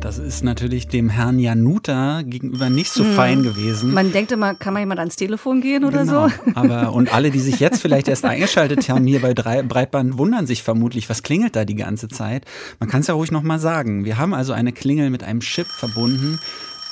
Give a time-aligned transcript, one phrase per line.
[0.00, 3.14] Das ist natürlich dem Herrn Januta gegenüber nicht so hm.
[3.14, 3.92] fein gewesen.
[3.92, 6.28] Man denkt immer, kann man jemand ans Telefon gehen oder genau.
[6.28, 6.34] so?
[6.54, 10.62] Aber und alle, die sich jetzt vielleicht erst eingeschaltet haben hier bei Breitband, wundern sich
[10.62, 12.44] vermutlich, was klingelt da die ganze Zeit.
[12.78, 14.04] Man kann es ja ruhig nochmal sagen.
[14.04, 16.38] Wir haben also eine Klingel mit einem Chip verbunden.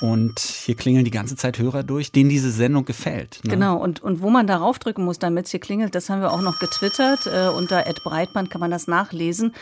[0.00, 3.40] Und hier klingeln die ganze Zeit Hörer durch, denen diese Sendung gefällt.
[3.44, 3.50] Ne?
[3.50, 6.32] Genau, und, und wo man darauf drücken muss, damit es hier klingelt, das haben wir
[6.32, 7.26] auch noch getwittert.
[7.26, 9.54] Äh, unter Breitband kann man das nachlesen.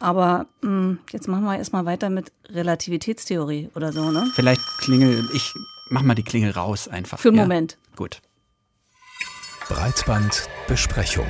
[0.00, 4.30] Aber mh, hm, jetzt machen wir erstmal weiter mit Relativitätstheorie oder so, ne?
[4.34, 5.52] Vielleicht klingel, ich
[5.90, 7.18] mach mal die Klingel raus einfach.
[7.18, 7.42] Für einen ja?
[7.44, 7.76] Moment.
[7.96, 8.20] Gut.
[9.68, 11.26] Breitbandbesprechung.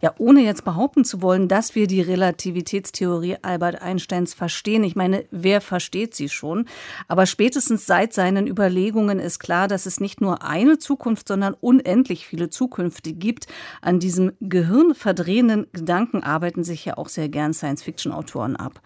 [0.00, 4.84] Ja, ohne jetzt behaupten zu wollen, dass wir die Relativitätstheorie Albert Einsteins verstehen.
[4.84, 6.66] Ich meine, wer versteht sie schon?
[7.08, 12.26] Aber spätestens seit seinen Überlegungen ist klar, dass es nicht nur eine Zukunft, sondern unendlich
[12.26, 13.46] viele Zukünfte gibt.
[13.82, 18.80] An diesem gehirnverdrehenden Gedanken arbeiten sich ja auch sehr gern Science-Fiction-Autoren ab.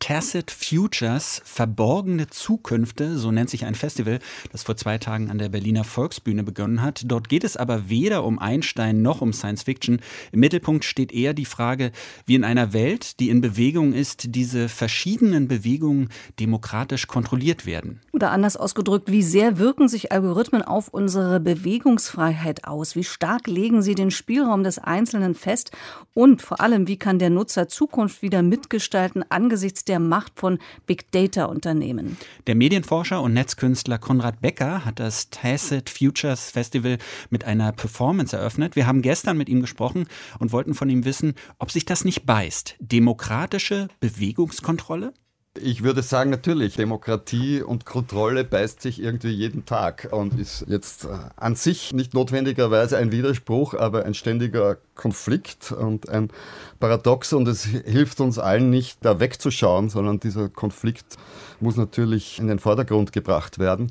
[0.00, 4.20] Tacit Futures, verborgene Zukünfte, so nennt sich ein Festival,
[4.52, 7.02] das vor zwei Tagen an der Berliner Volksbühne begonnen hat.
[7.06, 10.00] Dort geht es aber weder um Einstein noch um Science Fiction.
[10.30, 11.92] Im Mittelpunkt steht eher die Frage,
[12.26, 16.08] wie in einer Welt, die in Bewegung ist, diese verschiedenen Bewegungen
[16.40, 18.00] demokratisch kontrolliert werden.
[18.12, 22.96] Oder anders ausgedrückt, wie sehr wirken sich Algorithmen auf unsere Bewegungsfreiheit aus?
[22.96, 25.70] Wie stark legen sie den Spielraum des Einzelnen fest?
[26.12, 31.12] Und vor allem, wie kann der Nutzer Zukunft wieder mitgestalten angesichts der Macht von Big
[31.12, 32.16] Data Unternehmen.
[32.48, 36.98] Der Medienforscher und Netzkünstler Konrad Becker hat das Tacit Futures Festival
[37.30, 38.74] mit einer Performance eröffnet.
[38.74, 40.08] Wir haben gestern mit ihm gesprochen
[40.40, 42.76] und wollten von ihm wissen, ob sich das nicht beißt.
[42.80, 45.12] Demokratische Bewegungskontrolle?
[45.60, 51.04] Ich würde sagen, natürlich, Demokratie und Kontrolle beißt sich irgendwie jeden Tag und ist jetzt
[51.04, 56.30] äh, an sich nicht notwendigerweise ein Widerspruch, aber ein ständiger Konflikt und ein
[56.78, 61.16] Paradox und es hilft uns allen nicht, da wegzuschauen, sondern dieser Konflikt
[61.60, 63.90] muss natürlich in den Vordergrund gebracht werden.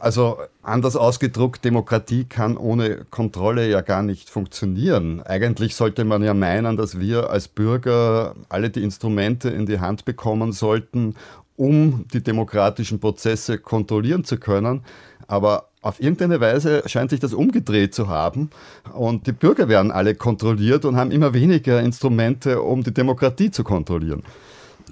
[0.00, 5.22] Also anders ausgedruckt, Demokratie kann ohne Kontrolle ja gar nicht funktionieren.
[5.22, 10.04] Eigentlich sollte man ja meinen, dass wir als Bürger alle die Instrumente in die Hand
[10.04, 11.16] bekommen sollten,
[11.56, 14.84] um die demokratischen Prozesse kontrollieren zu können.
[15.26, 18.50] Aber auf irgendeine Weise scheint sich das umgedreht zu haben
[18.94, 23.64] und die Bürger werden alle kontrolliert und haben immer weniger Instrumente, um die Demokratie zu
[23.64, 24.22] kontrollieren.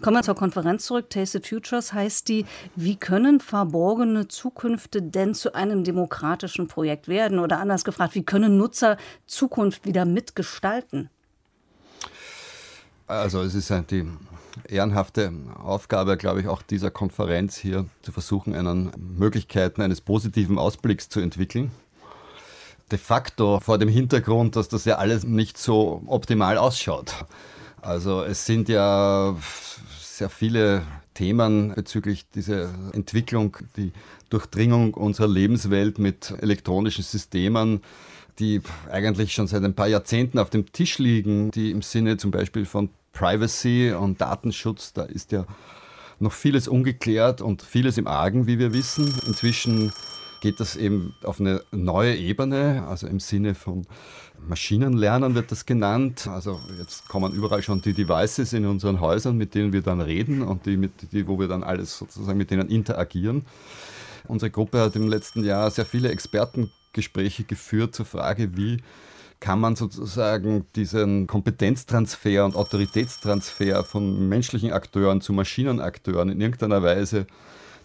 [0.02, 1.10] Kommen wir zur Konferenz zurück.
[1.10, 2.44] Tasted Futures heißt die.
[2.76, 7.38] Wie können verborgene Zukünfte denn zu einem demokratischen Projekt werden?
[7.38, 11.10] Oder anders gefragt, wie können Nutzer Zukunft wieder mitgestalten?
[13.06, 14.06] Also es ist die
[14.68, 21.08] ehrenhafte Aufgabe, glaube ich, auch dieser Konferenz hier zu versuchen, einen Möglichkeiten eines positiven Ausblicks
[21.08, 21.70] zu entwickeln.
[22.90, 27.12] De facto vor dem Hintergrund, dass das ja alles nicht so optimal ausschaut.
[27.80, 29.36] Also es sind ja
[30.16, 30.82] sehr viele
[31.12, 33.92] Themen bezüglich dieser Entwicklung, die
[34.30, 37.82] Durchdringung unserer Lebenswelt mit elektronischen Systemen,
[38.38, 42.30] die eigentlich schon seit ein paar Jahrzehnten auf dem Tisch liegen, die im Sinne zum
[42.30, 45.46] Beispiel von Privacy und Datenschutz, da ist ja
[46.18, 49.06] noch vieles ungeklärt und vieles im Argen, wie wir wissen.
[49.26, 49.92] Inzwischen
[50.46, 53.84] geht das eben auf eine neue Ebene, also im Sinne von
[54.46, 56.28] Maschinenlernen wird das genannt.
[56.28, 60.42] Also jetzt kommen überall schon die Devices in unseren Häusern, mit denen wir dann reden
[60.42, 63.44] und die, mit, die wo wir dann alles sozusagen mit denen interagieren.
[64.28, 68.76] Unsere Gruppe hat im letzten Jahr sehr viele Expertengespräche geführt zur Frage, wie
[69.40, 77.26] kann man sozusagen diesen Kompetenztransfer und Autoritätstransfer von menschlichen Akteuren zu Maschinenakteuren in irgendeiner Weise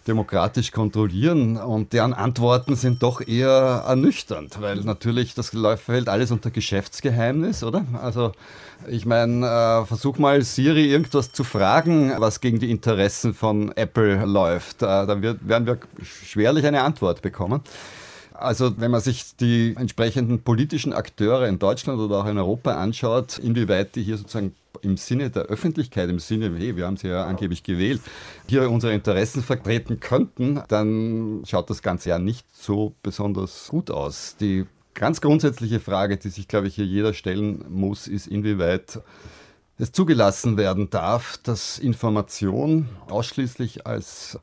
[0.06, 6.50] demokratisch kontrollieren und deren Antworten sind doch eher ernüchternd, weil natürlich das fällt alles unter
[6.50, 7.84] Geschäftsgeheimnis, oder?
[8.02, 8.32] Also
[8.88, 14.24] ich meine, äh, versuch mal Siri irgendwas zu fragen, was gegen die Interessen von Apple
[14.24, 14.82] läuft.
[14.82, 17.60] Äh, da wird, werden wir schwerlich eine Antwort bekommen.
[18.34, 23.38] Also wenn man sich die entsprechenden politischen Akteure in Deutschland oder auch in Europa anschaut,
[23.38, 27.24] inwieweit die hier sozusagen im Sinne der Öffentlichkeit, im Sinne, hey, wir haben sie ja
[27.24, 28.00] angeblich gewählt,
[28.48, 34.36] hier unsere Interessen vertreten könnten, dann schaut das Ganze ja nicht so besonders gut aus.
[34.40, 39.00] Die ganz grundsätzliche Frage, die sich, glaube ich, hier jeder stellen muss, ist, inwieweit
[39.78, 44.38] es zugelassen werden darf, dass Information ausschließlich als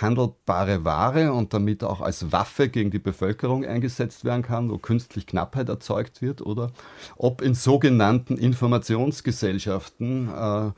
[0.00, 5.26] handelbare Ware und damit auch als Waffe gegen die Bevölkerung eingesetzt werden kann, wo künstlich
[5.26, 6.70] Knappheit erzeugt wird, oder
[7.16, 10.70] ob in sogenannten Informationsgesellschaften äh,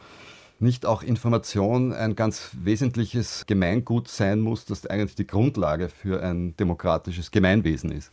[0.61, 6.55] nicht auch Information ein ganz wesentliches Gemeingut sein muss, das eigentlich die Grundlage für ein
[6.57, 8.11] demokratisches Gemeinwesen ist.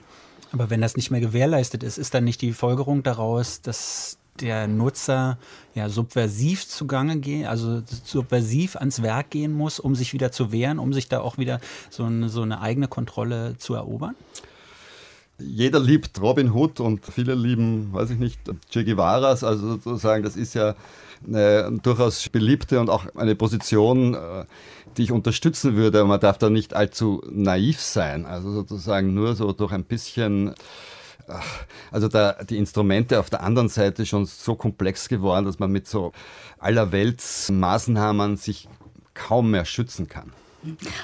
[0.54, 4.68] Aber wenn das nicht mehr gewährleistet ist, ist dann nicht die Folgerung daraus, dass der
[4.68, 5.38] Nutzer
[5.76, 10.80] ja subversiv zugange gehen, also subversiv ans Werk gehen muss, um sich wieder zu wehren,
[10.80, 14.16] um sich da auch wieder so eine, so eine eigene Kontrolle zu erobern?
[15.40, 18.40] Jeder liebt Robin Hood und viele lieben, weiß ich nicht,
[18.72, 19.44] Che Guevaras.
[19.44, 20.76] Also sozusagen, das ist ja
[21.26, 24.46] eine durchaus beliebte und auch eine Position, äh,
[24.98, 26.04] die ich unterstützen würde.
[26.06, 28.26] Man darf da nicht allzu naiv sein.
[28.26, 30.56] Also sozusagen nur so durch ein bisschen
[31.92, 35.88] also da die Instrumente auf der anderen Seite schon so komplex geworden, dass man mit
[35.88, 36.12] so
[36.60, 38.68] allerwelts Maßnahmen sich
[39.14, 40.32] kaum mehr schützen kann.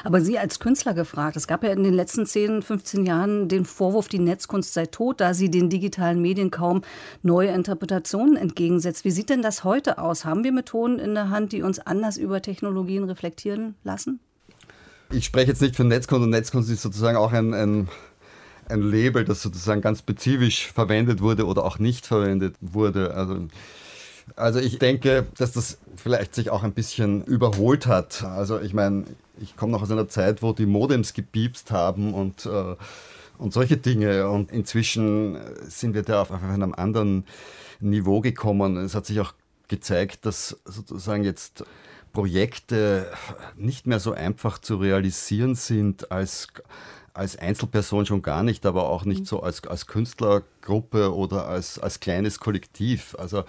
[0.04, 3.66] Aber Sie als Künstler gefragt, es gab ja in den letzten 10, 15 Jahren den
[3.66, 6.82] Vorwurf, die Netzkunst sei tot, da sie den digitalen Medien kaum
[7.22, 9.06] neue Interpretationen entgegensetzt.
[9.06, 10.26] Wie sieht denn das heute aus?
[10.26, 14.20] Haben wir Methoden in der Hand, die uns anders über Technologien reflektieren lassen?
[15.12, 17.88] Ich spreche jetzt nicht von Netzkunst und Netzkunst ist sozusagen auch ein, ein
[18.74, 23.14] ein Label, das sozusagen ganz spezifisch verwendet wurde oder auch nicht verwendet wurde.
[23.14, 23.48] Also,
[24.36, 28.24] also ich denke, dass das vielleicht sich auch ein bisschen überholt hat.
[28.24, 29.06] Also ich meine,
[29.40, 32.76] ich komme noch aus einer Zeit, wo die Modems gepiepst haben und, äh,
[33.38, 34.30] und solche Dinge.
[34.30, 35.38] Und inzwischen
[35.68, 37.26] sind wir da auf einem anderen
[37.80, 38.78] Niveau gekommen.
[38.78, 39.34] Es hat sich auch
[39.68, 41.64] gezeigt, dass sozusagen jetzt
[42.14, 43.08] Projekte
[43.58, 46.48] nicht mehr so einfach zu realisieren sind als
[47.14, 49.26] als Einzelperson schon gar nicht, aber auch nicht mhm.
[49.26, 53.16] so als, als Künstlergruppe oder als, als kleines Kollektiv.
[53.20, 53.44] Also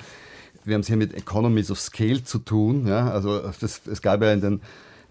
[0.64, 2.87] wir haben es hier mit Economies of Scale zu tun.
[2.87, 3.11] Ja?
[3.11, 4.61] Also das, es gab ja in den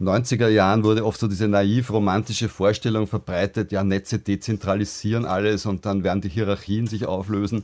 [0.08, 5.86] 90er Jahren wurde oft so diese naiv romantische Vorstellung verbreitet, ja, Netze dezentralisieren alles und
[5.86, 7.64] dann werden die Hierarchien sich auflösen.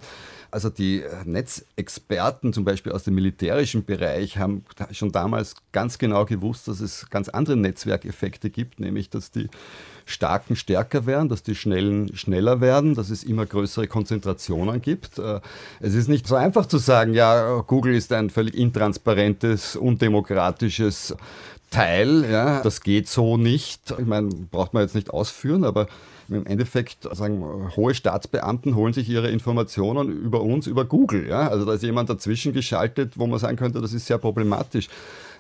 [0.51, 6.25] Also die äh, Netzexperten zum Beispiel aus dem militärischen Bereich haben schon damals ganz genau
[6.25, 9.47] gewusst, dass es ganz andere Netzwerkeffekte gibt, nämlich dass die
[10.06, 15.19] Starken stärker werden, dass die Schnellen schneller werden, dass es immer größere Konzentrationen gibt.
[15.19, 15.39] Äh,
[15.81, 21.15] es ist nicht so einfach zu sagen, ja, Google ist ein völlig intransparentes, undemokratisches
[21.69, 22.25] Teil.
[22.30, 23.94] Ja, das geht so nicht.
[23.98, 25.88] Ich meine, braucht man jetzt nicht ausführen, aber
[26.30, 31.27] im Endeffekt sagen hohe Staatsbeamten holen sich ihre Informationen über uns, über Google.
[31.27, 31.48] Ja?
[31.48, 34.89] Also da ist jemand dazwischen geschaltet, wo man sagen könnte, das ist sehr problematisch.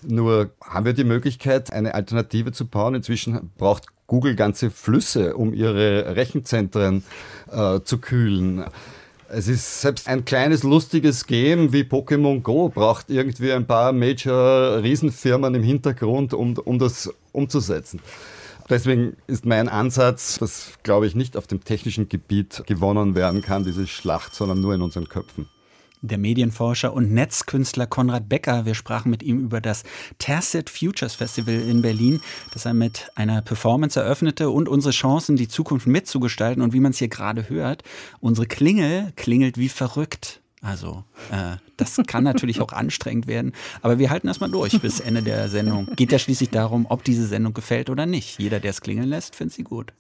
[0.01, 2.95] Nur haben wir die Möglichkeit, eine Alternative zu bauen.
[2.95, 7.03] Inzwischen braucht Google ganze Flüsse, um ihre Rechenzentren
[7.51, 8.65] äh, zu kühlen.
[9.31, 15.53] Es ist selbst ein kleines lustiges Game wie Pokémon Go braucht irgendwie ein paar Major-Riesenfirmen
[15.53, 17.99] im Hintergrund, um, um das umzusetzen.
[18.69, 23.63] Deswegen ist mein Ansatz, dass, glaube ich, nicht auf dem technischen Gebiet gewonnen werden kann,
[23.63, 25.47] diese Schlacht, sondern nur in unseren Köpfen.
[26.01, 28.65] Der Medienforscher und Netzkünstler Konrad Becker.
[28.65, 29.83] Wir sprachen mit ihm über das
[30.17, 32.21] Tacit Futures Festival in Berlin,
[32.53, 36.63] das er mit einer Performance eröffnete und unsere Chancen, die Zukunft mitzugestalten.
[36.63, 37.83] Und wie man es hier gerade hört,
[38.21, 40.41] unsere Klingel klingelt wie verrückt.
[40.61, 45.21] Also äh, das kann natürlich auch anstrengend werden, aber wir halten erstmal durch bis Ende
[45.21, 45.87] der Sendung.
[45.95, 48.39] Geht ja schließlich darum, ob diese Sendung gefällt oder nicht.
[48.39, 49.93] Jeder, der es klingeln lässt, findet sie gut.